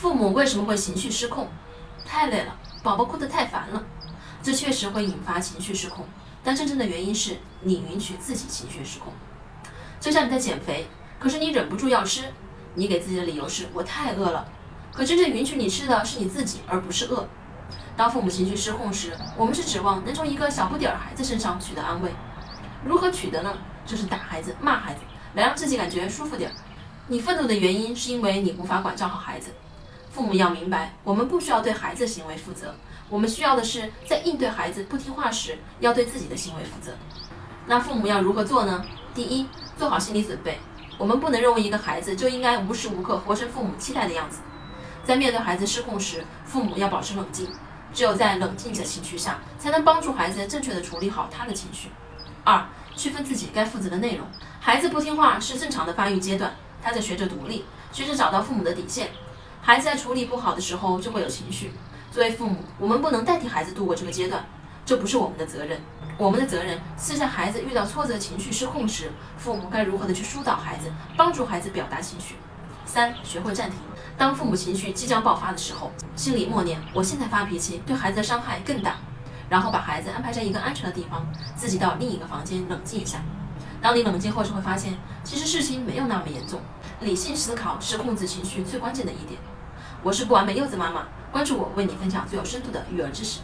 [0.00, 1.48] 父母为什么会情绪失控？
[2.06, 3.82] 太累了，宝宝哭得太烦了，
[4.40, 6.06] 这确实会引发情绪失控。
[6.44, 9.12] 但真正的原因是你允许自己情绪失控。
[9.98, 10.86] 就像你在减肥，
[11.18, 12.32] 可是你忍不住要吃，
[12.74, 14.48] 你给自己的理由是我太饿了。
[14.92, 17.26] 可真正允许你吃的是你自己，而不是饿。
[17.96, 22.12] 当父母情绪失控时，我们是指望能从一个小不点儿孩子身上取得安慰。
[22.84, 23.52] 如何取得呢？
[23.84, 25.00] 就是打孩子、骂孩子，
[25.34, 26.54] 来让自己感觉舒服点儿。
[27.08, 29.50] 你愤怒的原因是因为你无法管教好孩子。
[30.10, 32.74] 父母要明白，我们不需要对孩子行为负责，
[33.08, 36.92] 我们需要的是在应对孩子不听话时，要对自己的行为负责。
[37.66, 38.84] 那父母要如何做呢？
[39.14, 40.58] 第一，做好心理准备。
[40.96, 44.38] 我们不能认为一个孩子就应该无时无刻活成父母期待的样子。
[45.04, 47.48] 在面对孩子失控时，父母要保持冷静。
[47.92, 51.88] 只有在冷静的情绪下，才能帮助孩子正确的处理好他的情绪。
[52.44, 54.26] 二、区分自己该负责的内容。
[54.60, 59.10] 孩子不听话是正常的发育阶段，他在学着独立，学着找到父母的底线。
[59.60, 61.72] 孩子在处理不好的时候就会有情绪。
[62.10, 64.44] 作为父母，我们不能代替孩子度过这个阶段，
[64.86, 65.80] 这不是我们的责任。
[66.16, 72.34] 我们的责任是在孩子遇到挫折、情绪失控时，父母该如何的去疏导孩子，帮助孩子表达情绪。
[72.84, 73.78] 三、学会暂停。
[74.16, 78.96] 当父母情绪即将爆发的时候，心里默念：“我现在发脾气对孩子的伤害更大。”
[79.48, 83.20] 然后把孩子安排在一个安全的地方，自己到另一个房间冷静一下。
[83.80, 86.60] 当你冷静后，就会发现其实事情没有那么严重。
[87.00, 89.40] 理性思考是控制情绪最关键的一点。
[90.02, 93.40] 我是不完美柚子妈妈，关注我，为你分享最有深度的育儿知识。